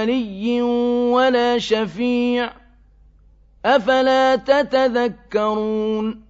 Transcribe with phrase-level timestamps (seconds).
[0.00, 0.62] ولي
[1.12, 2.50] ولا شفيع
[3.64, 6.22] أفلا تتذكرون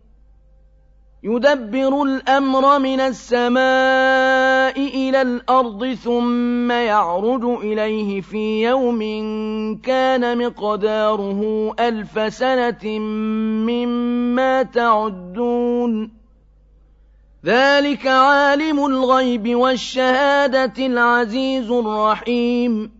[1.22, 9.00] يدبر الأمر من السماء إلى الأرض ثم يعرج إليه في يوم
[9.82, 12.98] كان مقداره ألف سنة
[13.68, 16.12] مما تعدون
[17.44, 22.99] ذلك عالم الغيب والشهادة العزيز الرحيم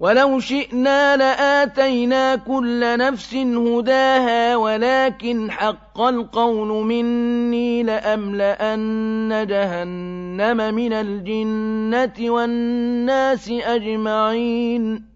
[0.00, 13.50] ولو شئنا لآتينا كل نفس هداها ولكن حق القول مني لأملأن جهنم من الجنة والناس
[13.50, 15.15] أجمعين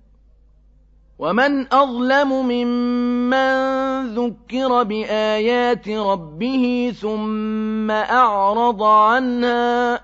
[1.21, 3.53] ومن أظلم ممن
[4.15, 10.01] ذكر بآيات ربه ثم أعرض عنها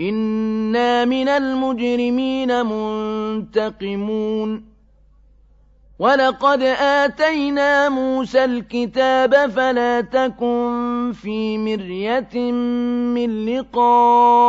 [0.00, 4.64] إنا من المجرمين منتقمون
[5.98, 12.52] ولقد آتينا موسى الكتاب فلا تكن في مرية
[13.14, 14.48] من لقائه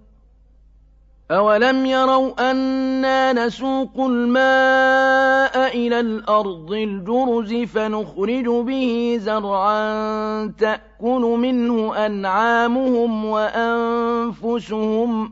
[1.31, 15.27] أَوَلَمْ يَرَوْا أَنَّا نَسُوقُ الْمَاءَ إِلَى الْأَرْضِ الْجُرُزِ فَنُخْرِجُ بِهِ زَرْعًا تَأْكُلُ مِنْهُ أَنْعَامُهُمْ وَأَنفُسُهُمْ
[15.27, 15.31] ۖ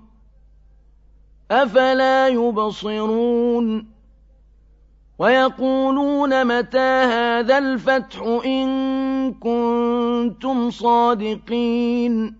[1.51, 3.85] أَفَلَا يُبْصِرُونَ
[5.19, 8.67] وَيَقُولُونَ مَتَىٰ هَٰذَا الْفَتْحُ إِن
[9.33, 12.39] كُنتُمْ صَادِقِينَ